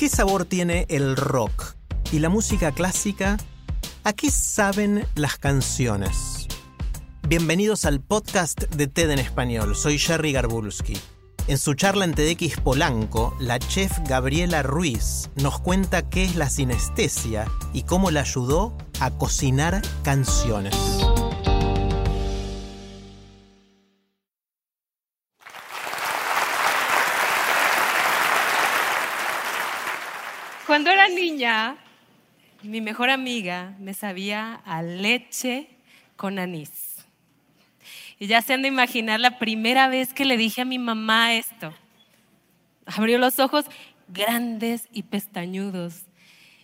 [0.00, 1.74] ¿Qué sabor tiene el rock?
[2.10, 3.36] ¿Y la música clásica?
[4.02, 6.48] ¿A qué saben las canciones?
[7.28, 9.76] Bienvenidos al podcast de TED en español.
[9.76, 10.96] Soy Jerry Garbulski.
[11.48, 16.48] En su charla en TEDx Polanco, la chef Gabriela Ruiz nos cuenta qué es la
[16.48, 20.74] sinestesia y cómo la ayudó a cocinar canciones.
[30.70, 31.78] Cuando era niña,
[32.62, 35.66] mi mejor amiga me sabía a leche
[36.14, 37.04] con anís.
[38.20, 41.34] Y ya se han de imaginar la primera vez que le dije a mi mamá
[41.34, 41.74] esto.
[42.86, 43.64] Abrió los ojos
[44.06, 46.04] grandes y pestañudos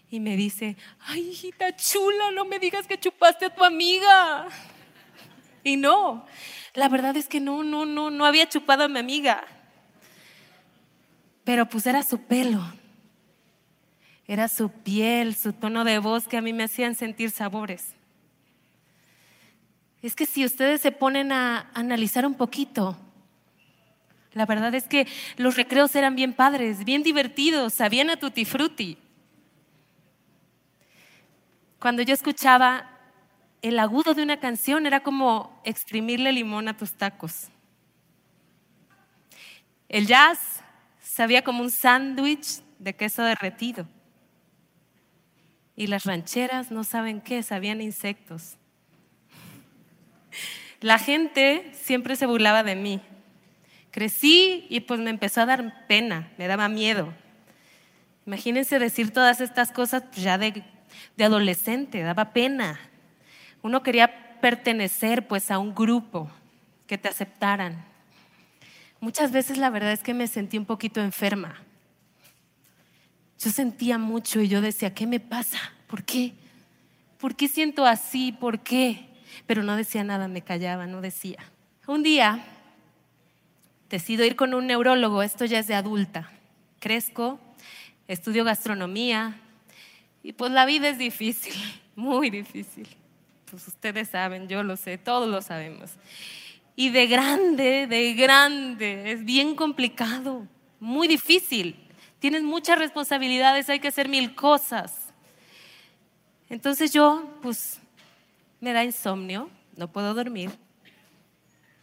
[0.08, 4.46] y me dice, ay hijita chula, no me digas que chupaste a tu amiga.
[5.64, 6.24] Y no,
[6.74, 9.44] la verdad es que no, no, no, no había chupado a mi amiga.
[11.42, 12.62] Pero pues era su pelo,
[14.28, 17.94] era su piel, su tono de voz que a mí me hacían sentir sabores.
[20.02, 22.96] Es que si ustedes se ponen a analizar un poquito,
[24.32, 28.98] la verdad es que los recreos eran bien padres, bien divertidos, sabían a tutti frutti.
[31.78, 32.90] Cuando yo escuchaba
[33.62, 37.48] el agudo de una canción era como exprimirle limón a tus tacos.
[39.88, 40.60] El jazz
[41.00, 43.88] sabía como un sándwich de queso derretido.
[45.76, 48.56] Y las rancheras no saben qué, sabían insectos.
[50.80, 53.00] La gente siempre se burlaba de mí.
[53.90, 57.12] Crecí y pues me empezó a dar pena, me daba miedo.
[58.26, 60.64] Imagínense decir todas estas cosas pues, ya de,
[61.16, 62.78] de adolescente, daba pena.
[63.62, 66.30] Uno quería pertenecer pues a un grupo,
[66.86, 67.84] que te aceptaran.
[69.00, 71.62] Muchas veces la verdad es que me sentí un poquito enferma.
[73.38, 75.58] Yo sentía mucho y yo decía, ¿qué me pasa?
[75.86, 76.32] ¿Por qué?
[77.18, 78.32] ¿Por qué siento así?
[78.32, 79.06] ¿Por qué?
[79.46, 81.38] Pero no decía nada, me callaba, no decía.
[81.86, 82.44] Un día
[83.88, 86.30] decido ir con un neurólogo, esto ya es de adulta.
[86.80, 87.38] Crezco,
[88.08, 89.40] estudio gastronomía
[90.22, 91.54] y pues la vida es difícil,
[91.96, 92.88] muy difícil.
[93.50, 95.92] Pues ustedes saben, yo lo sé, todos lo sabemos.
[96.74, 100.46] Y de grande, de grande, es bien complicado,
[100.80, 101.76] muy difícil.
[102.18, 105.05] Tienes muchas responsabilidades, hay que hacer mil cosas.
[106.48, 107.80] Entonces yo, pues,
[108.60, 110.50] me da insomnio, no puedo dormir.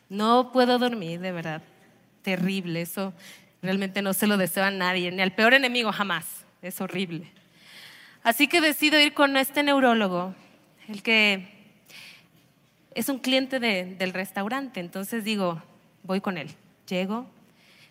[0.10, 1.62] No puedo dormir, de verdad.
[2.22, 3.14] Terrible, eso
[3.62, 6.46] realmente no se lo deseo a nadie, ni al peor enemigo jamás.
[6.62, 7.30] Es horrible.
[8.24, 10.34] Así que decido ir con este neurólogo,
[10.88, 11.50] el que
[12.96, 14.80] es un cliente de- del restaurante.
[14.80, 15.62] Entonces digo,
[16.04, 16.50] voy con él.
[16.88, 17.26] Llego,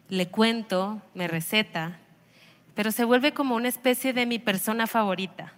[0.09, 1.99] le cuento, me receta,
[2.75, 5.53] pero se vuelve como una especie de mi persona favorita.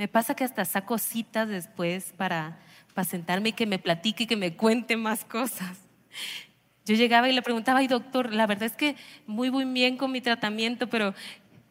[0.00, 2.58] Me pasa que hasta saco citas después para,
[2.94, 5.76] para sentarme y que me platique y que me cuente más cosas.
[6.86, 8.96] Yo llegaba y le preguntaba, ay doctor, la verdad es que
[9.26, 11.12] muy, muy bien con mi tratamiento, pero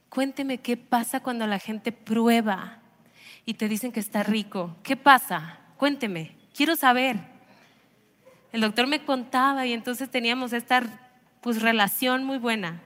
[0.09, 2.77] cuénteme qué pasa cuando la gente prueba
[3.47, 4.75] y te dicen que está rico.
[4.83, 5.61] ¿Qué pasa?
[5.77, 7.17] Cuénteme, quiero saber.
[8.51, 10.83] El doctor me contaba y entonces teníamos esta
[11.41, 12.79] pues, relación muy buena.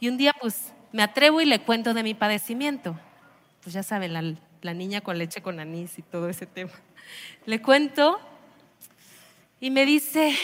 [0.00, 2.98] Y un día pues me atrevo y le cuento de mi padecimiento.
[3.60, 4.22] Pues ya saben, la,
[4.62, 6.72] la niña con leche con anís y todo ese tema.
[7.46, 8.18] Le cuento
[9.60, 10.36] y me dice,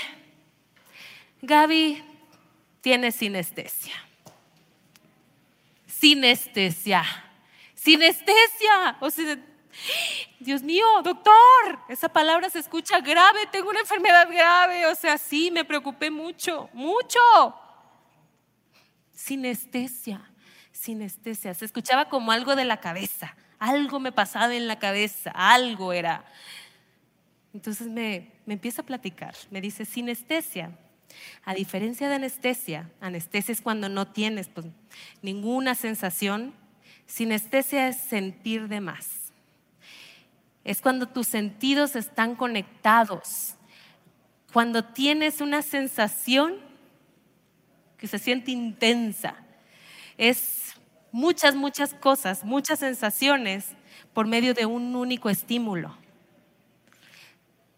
[1.42, 2.02] Gaby,
[2.80, 3.94] tiene sinestesia.
[5.86, 7.04] Sinestesia.
[7.74, 8.96] Sinestesia.
[9.00, 9.08] O
[10.38, 11.34] Dios mío, doctor,
[11.88, 14.86] esa palabra se escucha grave, tengo una enfermedad grave.
[14.86, 17.20] O sea, sí, me preocupé mucho, mucho.
[19.12, 20.30] Sinestesia,
[20.72, 21.54] sinestesia.
[21.54, 23.36] Se escuchaba como algo de la cabeza.
[23.64, 26.22] Algo me pasaba en la cabeza, algo era.
[27.54, 29.34] Entonces me, me empieza a platicar.
[29.50, 30.76] Me dice, sinestesia.
[31.46, 34.66] A diferencia de anestesia, anestesia es cuando no tienes pues,
[35.22, 36.52] ninguna sensación.
[37.06, 39.32] Sinestesia es sentir de más.
[40.62, 43.54] Es cuando tus sentidos están conectados.
[44.52, 46.58] cuando tienes una sensación
[47.96, 49.36] que se siente intensa.
[50.18, 50.63] Es
[51.14, 53.68] muchas, muchas cosas, muchas sensaciones
[54.12, 55.96] por medio de un único estímulo.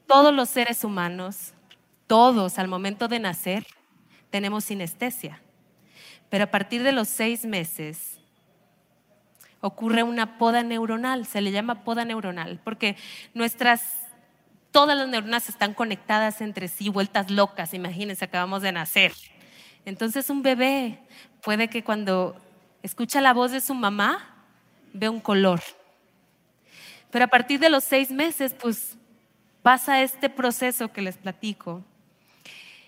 [0.07, 1.53] Todos los seres humanos,
[2.07, 3.67] todos al momento de nacer,
[4.31, 5.43] tenemos sinestesia.
[6.31, 8.19] Pero a partir de los seis meses
[9.61, 12.97] ocurre una poda neuronal, se le llama poda neuronal, porque
[13.35, 13.83] nuestras,
[14.71, 19.13] todas las neuronas están conectadas entre sí, vueltas locas, imagínense, acabamos de nacer.
[19.85, 21.01] Entonces un bebé
[21.43, 22.35] puede que cuando
[22.87, 24.33] escucha la voz de su mamá,
[24.93, 25.61] ve un color.
[27.11, 28.97] Pero a partir de los seis meses, pues
[29.61, 31.85] pasa este proceso que les platico.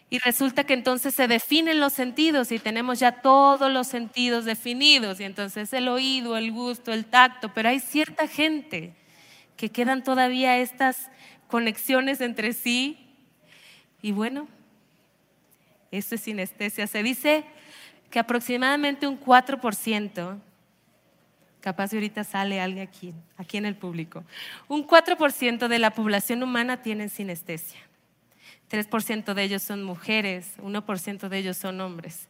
[0.08, 5.18] Y resulta que entonces se definen los sentidos y tenemos ya todos los sentidos definidos.
[5.18, 7.52] Y entonces el oído, el gusto, el tacto.
[7.52, 8.94] Pero hay cierta gente
[9.56, 11.10] que quedan todavía estas
[11.48, 13.16] conexiones entre sí.
[14.00, 14.46] Y bueno,
[15.90, 16.86] esto es sinestesia.
[16.86, 17.44] Se dice
[18.10, 20.38] que aproximadamente un 4%,
[21.60, 24.24] capaz ahorita sale alguien aquí, aquí en el público,
[24.68, 27.80] un 4% de la población humana tiene sinestesia.
[28.70, 32.28] 3% de ellos son mujeres, 1% de ellos son hombres.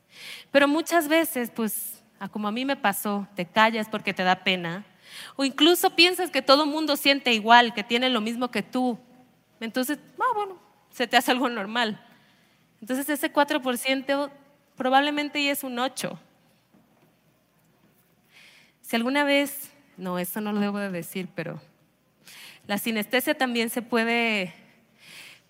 [0.52, 4.84] Pero muchas veces, pues, como a mí me pasó, te callas porque te da pena,
[5.36, 8.98] o incluso piensas que todo el mundo siente igual, que tiene lo mismo que tú.
[9.60, 10.58] Entonces, ah, bueno,
[10.90, 12.04] se te hace algo normal.
[12.80, 14.30] Entonces ese 4%
[14.78, 16.18] probablemente es un 8.
[18.80, 21.60] Si alguna vez, no, eso no lo debo de decir, pero
[22.66, 24.54] la sinestesia también se puede,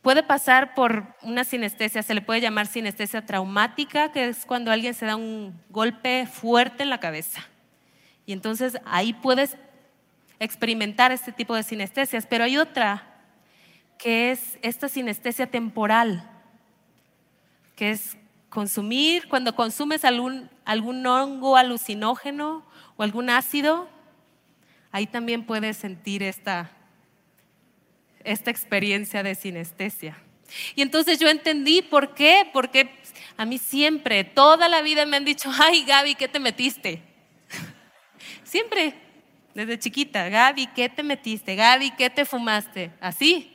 [0.02, 4.94] puede pasar por una sinestesia, se le puede llamar sinestesia traumática, que es cuando alguien
[4.94, 7.46] se da un golpe fuerte en la cabeza.
[8.26, 9.56] Y entonces ahí puedes
[10.40, 13.04] experimentar este tipo de sinestesias, pero hay otra
[13.98, 16.28] que es esta sinestesia temporal
[17.78, 18.16] que es
[18.48, 22.64] consumir, cuando consumes algún, algún hongo alucinógeno
[22.96, 23.88] o algún ácido,
[24.90, 26.70] ahí también puedes sentir esta,
[28.24, 30.16] esta experiencia de sinestesia.
[30.74, 32.90] Y entonces yo entendí por qué, porque
[33.36, 37.02] a mí siempre, toda la vida me han dicho, ay Gaby, ¿qué te metiste?
[38.44, 38.94] siempre,
[39.54, 41.54] desde chiquita, Gaby, ¿qué te metiste?
[41.54, 42.92] Gaby, ¿qué te fumaste?
[43.00, 43.54] Así.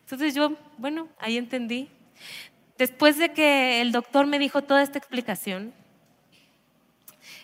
[0.00, 1.88] Entonces yo, bueno, ahí entendí.
[2.82, 5.72] Después de que el doctor me dijo toda esta explicación,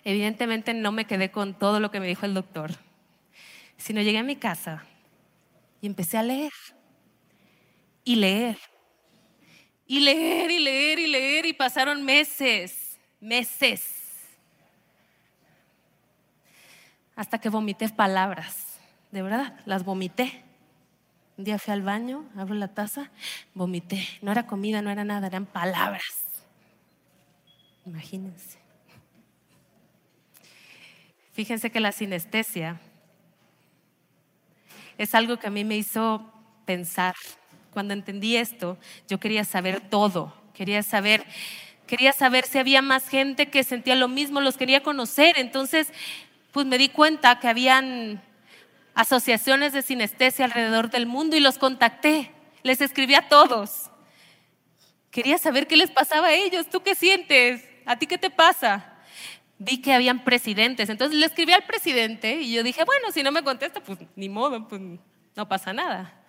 [0.03, 2.73] evidentemente no me quedé con todo lo que me dijo el doctor,
[3.77, 4.85] sino llegué a mi casa
[5.81, 6.51] y empecé a leer
[8.03, 8.59] y leer
[9.87, 14.27] y leer y leer y leer y pasaron meses, meses,
[17.15, 18.81] hasta que vomité palabras,
[19.13, 20.48] de verdad, las vomité.
[21.39, 23.13] Un día fui al baño, abro la taza,
[23.55, 24.05] vomité.
[24.23, 26.25] No era comida, no era nada, eran palabras.
[27.87, 28.59] Imagínense.
[31.33, 32.81] Fíjense que la sinestesia
[34.99, 36.29] es algo que a mí me hizo
[36.67, 37.15] pensar.
[37.73, 38.77] Cuando entendí esto,
[39.07, 40.35] yo quería saber todo.
[40.55, 41.25] Quería saber,
[41.87, 45.39] quería saber si había más gente que sentía lo mismo, los quería conocer.
[45.39, 45.93] Entonces,
[46.51, 48.21] pues me di cuenta que habían
[48.99, 52.33] asociaciones de sinestesia alrededor del mundo y los contacté.
[52.65, 53.93] Les escribí a todos.
[55.13, 56.69] Quería saber qué les pasaba a ellos.
[56.69, 57.65] ¿Tú qué sientes?
[57.87, 58.99] ¿A ti qué te pasa?
[59.57, 60.89] Vi que habían presidentes.
[60.89, 64.29] Entonces le escribí al presidente y yo dije, bueno, si no me contesta, pues ni
[64.29, 64.83] modo, pues
[65.37, 66.21] no pasa nada.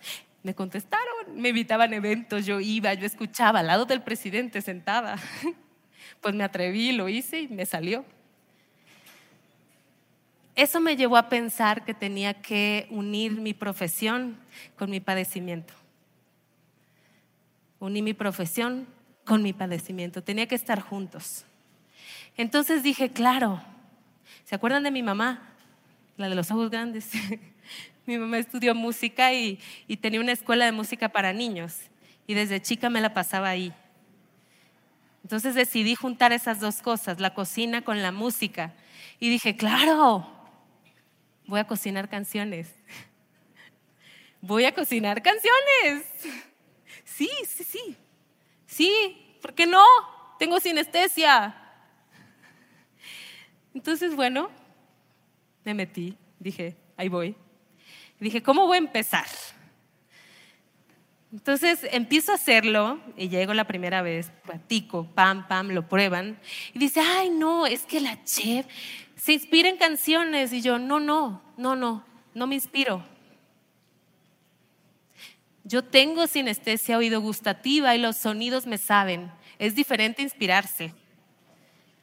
[0.44, 5.16] Me contestaron, me invitaban eventos, yo iba, yo escuchaba al lado del presidente sentada.
[6.22, 8.04] Pues me atreví, lo hice y me salió.
[10.60, 14.36] Eso me llevó a pensar que tenía que unir mi profesión
[14.76, 15.74] con mi padecimiento.
[17.80, 18.86] Uní mi profesión
[19.24, 20.22] con mi padecimiento.
[20.22, 21.46] Tenía que estar juntos.
[22.36, 23.62] Entonces dije, claro,
[24.44, 25.48] ¿se acuerdan de mi mamá?
[26.18, 27.10] La de los ojos grandes.
[28.06, 29.62] mi mamá estudió música y,
[30.02, 31.78] tenía una escuela de música para niños.
[32.28, 33.72] Y desde chica me la pasaba ahí.
[35.24, 38.74] Entonces decidí juntar esas dos cosas, la cocina con la música.
[39.22, 40.36] Y dije, claro,
[41.50, 42.72] voy a cocinar canciones.
[44.40, 46.06] Voy a cocinar canciones.
[47.04, 47.98] Sí, sí, sí.
[48.68, 49.84] Sí, ¿por qué no?
[50.38, 51.56] Tengo sinestesia.
[53.74, 54.50] Entonces, bueno,
[55.66, 57.36] me metí, dije, ahí voy.
[58.20, 59.28] dije, ¿cómo voy a empezar?
[61.32, 66.40] Entonces empiezo a hacerlo y llego la primera vez, platico, pam, pam, lo prueban
[66.74, 68.66] y dice, ay no, es que la chef
[69.20, 70.54] se inspira en canciones.
[70.54, 73.04] Y yo, no, no, no, no, no me inspiro.
[75.64, 79.32] Yo tengo sinestesia oído gustativa y los sonidos me saben.
[79.60, 80.94] Es diferente inspirarse.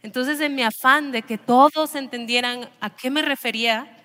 [0.03, 3.97] Entonces, en mi afán de que todos entendieran a qué me refería,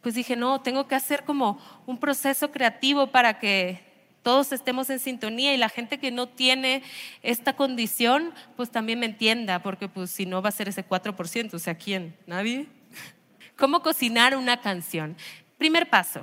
[0.00, 3.89] pues dije, no, tengo que hacer como un proceso creativo para que
[4.22, 6.82] todos estemos en sintonía y la gente que no tiene
[7.22, 11.54] esta condición, pues también me entienda, porque pues si no va a ser ese 4%,
[11.54, 12.16] o sea, ¿quién?
[12.26, 12.66] ¿Nadie?
[13.56, 15.16] ¿Cómo cocinar una canción?
[15.58, 16.22] Primer paso,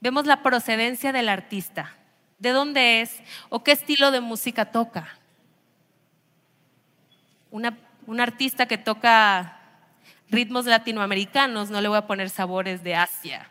[0.00, 1.96] vemos la procedencia del artista,
[2.38, 5.18] de dónde es o qué estilo de música toca.
[7.50, 9.58] Un artista que toca
[10.30, 13.50] ritmos latinoamericanos, no le voy a poner sabores de Asia.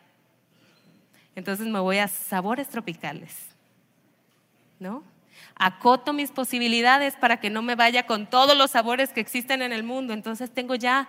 [1.35, 3.35] Entonces me voy a sabores tropicales.
[4.79, 5.03] ¿No?
[5.55, 9.73] Acoto mis posibilidades para que no me vaya con todos los sabores que existen en
[9.73, 10.13] el mundo.
[10.13, 11.07] Entonces tengo ya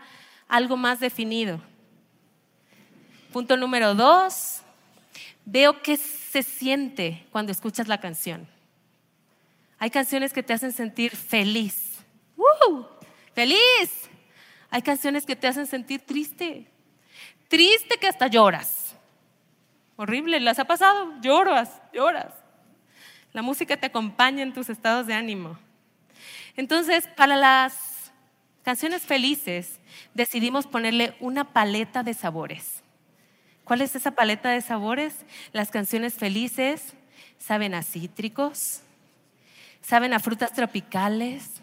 [0.49, 1.61] algo más definido.
[3.33, 4.61] Punto número dos,
[5.47, 8.47] veo qué se siente cuando escuchas la canción.
[9.79, 11.99] Hay canciones que te hacen sentir feliz.
[12.37, 12.87] ¡Woo!
[13.35, 14.11] ¡Feliz!
[14.71, 16.67] Hay canciones que te hacen sentir triste.
[17.49, 18.82] Triste que hasta lloras.
[20.03, 21.15] Horrible, ¿las ha pasado?
[21.21, 22.35] Lloras, lloras.
[23.33, 25.57] La música te acompaña en tus estados de ánimo.
[26.57, 28.11] Entonces, para las
[28.65, 29.79] canciones felices,
[30.13, 32.83] decidimos ponerle una paleta de sabores.
[33.63, 35.25] ¿Cuál es esa paleta de sabores?
[35.53, 36.95] Las canciones felices
[37.39, 38.81] saben a cítricos,
[39.83, 41.63] saben a frutas tropicales,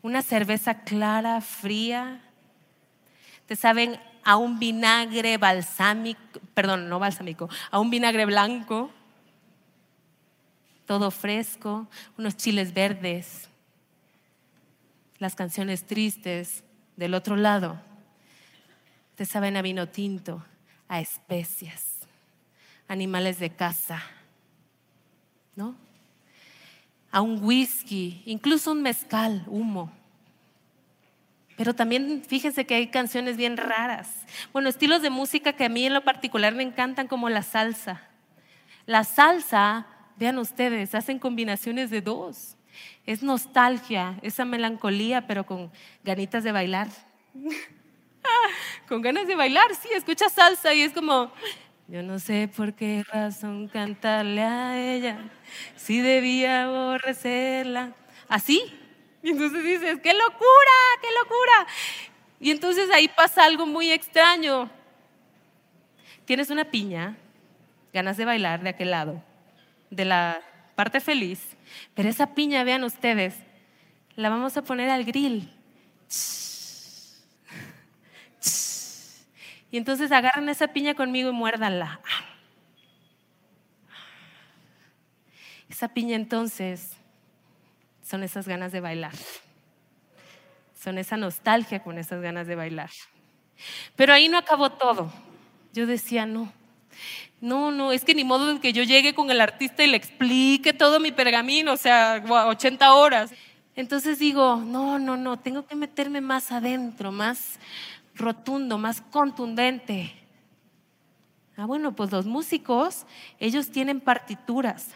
[0.00, 2.22] una cerveza clara, fría,
[3.44, 8.90] te saben a un vinagre balsámico, perdón, no balsámico, a un vinagre blanco,
[10.84, 11.86] todo fresco,
[12.18, 13.48] unos chiles verdes,
[15.18, 16.64] las canciones tristes
[16.96, 17.80] del otro lado,
[19.14, 20.44] te saben a vino tinto,
[20.88, 22.00] a especias,
[22.88, 24.02] animales de casa,
[25.54, 25.76] ¿no?
[27.12, 29.92] A un whisky, incluso un mezcal, humo.
[31.56, 34.10] Pero también fíjense que hay canciones bien raras.
[34.52, 38.02] Bueno, estilos de música que a mí en lo particular me encantan como la salsa.
[38.84, 39.86] La salsa,
[40.16, 42.56] vean ustedes, hacen combinaciones de dos.
[43.06, 45.72] Es nostalgia, esa melancolía, pero con
[46.04, 46.88] ganitas de bailar.
[48.88, 51.32] con ganas de bailar, sí, escucha salsa y es como,
[51.88, 55.18] yo no sé por qué razón cantarle a ella,
[55.76, 57.94] si debía aborrecerla.
[58.28, 58.60] Así,
[59.26, 61.66] y entonces dices, qué locura, qué locura.
[62.38, 64.70] Y entonces ahí pasa algo muy extraño.
[66.24, 67.16] Tienes una piña,
[67.92, 69.20] ganas de bailar de aquel lado,
[69.90, 70.40] de la
[70.76, 71.56] parte feliz,
[71.96, 73.34] pero esa piña, vean ustedes,
[74.14, 75.52] la vamos a poner al grill.
[79.72, 82.00] Y entonces agarran esa piña conmigo y muérdanla.
[85.68, 86.95] Esa piña entonces
[88.06, 89.12] son esas ganas de bailar.
[90.78, 92.90] Son esa nostalgia con esas ganas de bailar.
[93.96, 95.12] Pero ahí no acabó todo.
[95.72, 96.52] Yo decía, no,
[97.40, 100.72] no, no, es que ni modo que yo llegue con el artista y le explique
[100.72, 103.32] todo mi pergamino, o sea, 80 horas.
[103.74, 107.58] Entonces digo, no, no, no, tengo que meterme más adentro, más
[108.14, 110.14] rotundo, más contundente.
[111.56, 113.04] Ah, bueno, pues los músicos,
[113.40, 114.94] ellos tienen partituras.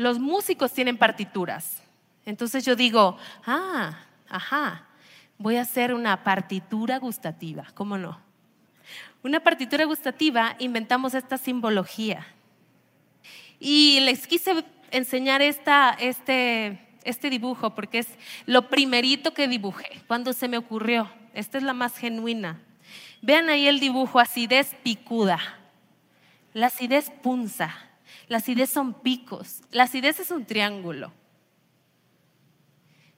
[0.00, 1.82] Los músicos tienen partituras.
[2.24, 3.98] Entonces yo digo, ah,
[4.30, 4.86] ajá,
[5.36, 8.18] voy a hacer una partitura gustativa, ¿cómo no?
[9.22, 12.26] Una partitura gustativa, inventamos esta simbología.
[13.58, 18.08] Y les quise enseñar esta, este, este dibujo porque es
[18.46, 21.10] lo primerito que dibujé, cuando se me ocurrió.
[21.34, 22.58] Esta es la más genuina.
[23.20, 25.38] Vean ahí el dibujo, acidez picuda.
[26.54, 27.89] La acidez punza.
[28.30, 29.60] La acidez son picos.
[29.72, 31.12] La acidez es un triángulo.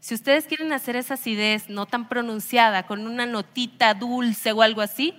[0.00, 4.80] Si ustedes quieren hacer esa acidez no tan pronunciada, con una notita dulce o algo
[4.80, 5.14] así,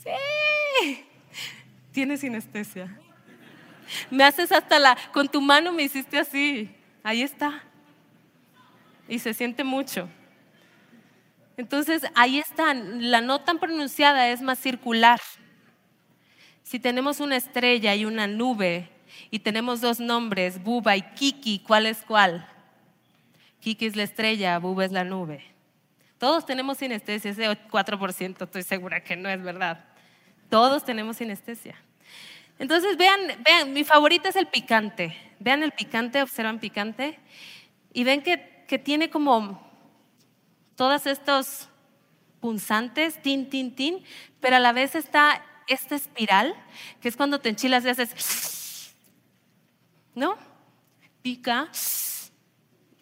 [0.00, 1.04] sí,
[1.90, 2.96] tienes sinestesia.
[4.12, 6.72] Me haces hasta la, con tu mano me hiciste así,
[7.02, 7.64] ahí está.
[9.08, 10.08] Y se siente mucho.
[11.56, 15.20] Entonces, ahí está, la no tan pronunciada es más circular.
[16.64, 18.88] Si tenemos una estrella y una nube
[19.30, 22.48] y tenemos dos nombres, Buba y Kiki, ¿cuál es cuál?
[23.60, 25.44] Kiki es la estrella, Buba es la nube.
[26.18, 29.84] Todos tenemos sinestesia, ese 4% estoy segura que no es verdad.
[30.48, 31.76] Todos tenemos sinestesia.
[32.58, 35.14] Entonces, vean, vean, mi favorita es el picante.
[35.40, 37.18] Vean el picante, observan picante.
[37.92, 39.60] Y ven que, que tiene como
[40.76, 41.68] todos estos
[42.40, 44.02] punzantes, tin, tin, tin,
[44.40, 46.54] pero a la vez está esta espiral,
[47.00, 48.94] que es cuando te enchilas y haces,
[50.14, 50.36] ¿no?
[51.22, 51.68] Pica.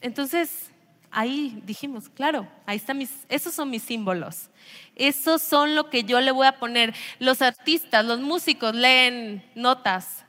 [0.01, 0.71] Entonces,
[1.11, 4.51] ahí dijimos, claro, ahí están mis, esos son mis símbolos.
[4.97, 6.95] Esos son lo que yo le voy a poner.
[7.19, 10.25] Los artistas, los músicos leen notas.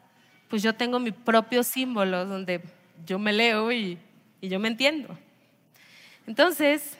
[0.50, 2.62] Pues yo tengo mi propio símbolo donde
[3.06, 3.98] yo me leo y
[4.42, 5.18] yo me entiendo.
[6.28, 6.98] Entonces,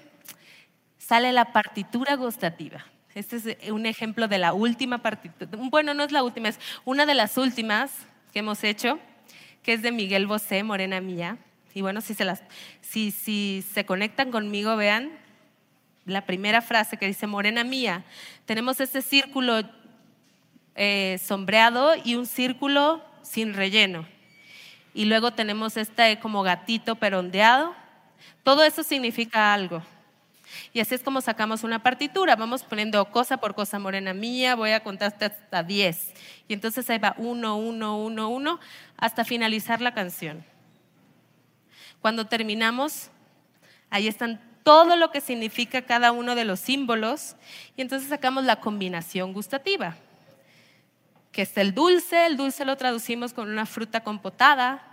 [0.98, 2.86] sale la partitura gustativa.
[3.16, 5.50] Este es un ejemplo de la última partitura.
[5.70, 7.92] Bueno, no es la última, es una de las últimas
[8.32, 9.00] que hemos hecho,
[9.62, 11.38] que es de Miguel Bosé, Morena Mía.
[11.76, 12.44] Y bueno, si se, las,
[12.82, 15.12] si, si se conectan conmigo, vean
[16.06, 18.04] la primera frase que dice Morena Mía.
[18.46, 19.62] Tenemos este círculo
[20.76, 24.08] eh, sombreado y un círculo sin relleno.
[24.94, 27.76] Y luego tenemos este como gatito perondeado.
[28.44, 29.84] Todo eso significa algo.
[30.74, 32.36] Y así es como sacamos una partitura.
[32.36, 36.14] Vamos poniendo cosa por cosa, morena mía, voy a contar hasta 10.
[36.48, 38.60] Y entonces ahí va uno, uno, uno, uno,
[38.98, 40.46] hasta finalizar la canción.
[42.02, 43.10] Cuando terminamos,
[43.90, 47.36] ahí están todo lo que significa cada uno de los símbolos
[47.76, 49.96] y entonces sacamos la combinación gustativa,
[51.32, 54.84] que es el dulce, el dulce lo traducimos con una fruta compotada,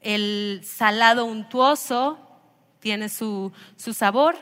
[0.00, 2.18] el salado untuoso
[2.80, 4.36] tiene su, su sabor,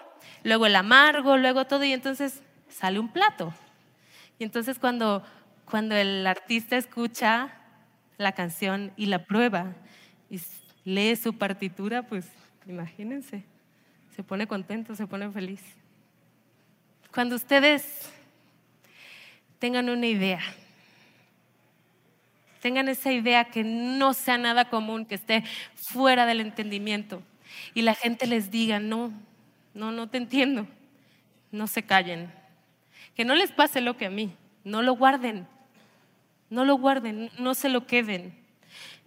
[0.44, 3.52] luego el amargo, luego todo y entonces sale un plato.
[4.38, 5.24] Y entonces cuando,
[5.64, 7.54] cuando el artista escucha
[8.16, 9.74] la canción y la prueba
[10.30, 10.40] y
[10.84, 12.26] lee su partitura, pues
[12.66, 13.44] imagínense
[14.18, 15.62] se pone contento, se pone feliz.
[17.14, 18.10] Cuando ustedes
[19.60, 20.40] tengan una idea,
[22.60, 25.44] tengan esa idea que no sea nada común, que esté
[25.76, 27.22] fuera del entendimiento,
[27.74, 29.12] y la gente les diga, no,
[29.78, 30.66] no, no te entiendo,
[31.50, 32.30] no se callen.
[33.14, 35.46] Que no les pase lo que a mí, no lo guarden,
[36.50, 38.34] no lo guarden, no se lo queden.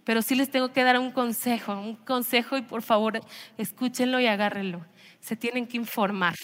[0.04, 3.20] Pero sí les tengo que dar un consejo, un consejo y por favor
[3.56, 4.84] escúchenlo y agárrenlo
[5.22, 6.34] se tienen que informar.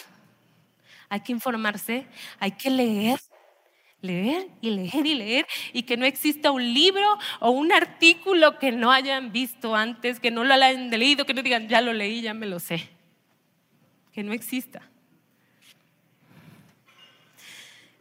[1.10, 2.06] Hay que informarse,
[2.38, 3.18] hay que leer,
[4.00, 8.72] leer y leer y leer y que no exista un libro o un artículo que
[8.72, 12.22] no hayan visto antes, que no lo hayan leído, que no digan, ya lo leí,
[12.22, 12.88] ya me lo sé.
[14.18, 14.82] Que no exista.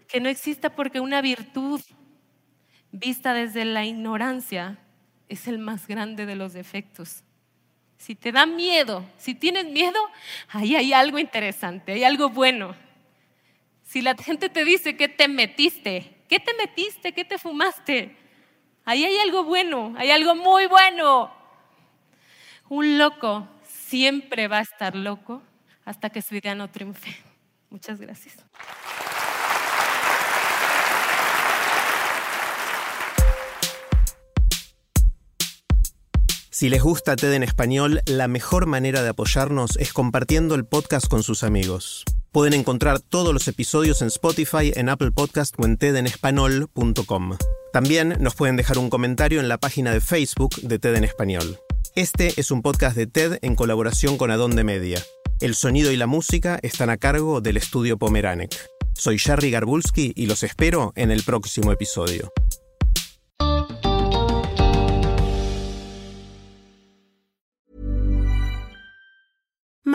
[0.07, 1.79] Que no exista porque una virtud
[2.91, 4.79] vista desde la ignorancia
[5.29, 7.21] es el más grande de los defectos.
[7.99, 9.99] Si te da miedo, si tienes miedo,
[10.47, 12.75] ahí hay algo interesante, hay algo bueno.
[13.83, 17.11] Si la gente te dice que te metiste, ¿qué te metiste?
[17.11, 18.17] ¿Qué te fumaste?
[18.85, 21.31] Ahí hay algo bueno, hay algo muy bueno.
[22.69, 25.43] Un loco siempre va a estar loco
[25.87, 27.15] hasta que su idea no triunfe.
[27.69, 28.35] Muchas gracias.
[36.49, 41.07] Si les gusta TED en español, la mejor manera de apoyarnos es compartiendo el podcast
[41.07, 42.03] con sus amigos.
[42.31, 47.37] Pueden encontrar todos los episodios en Spotify, en Apple Podcast o en tedenespanol.com.
[47.71, 51.59] También nos pueden dejar un comentario en la página de Facebook de TED en español.
[51.95, 54.99] Este es un podcast de TED en colaboración con Adonde Media.
[55.39, 58.49] El sonido y la música están a cargo del estudio Pomeranek.
[58.95, 62.33] Soy Jerry Garbulski y los espero en el próximo episodio.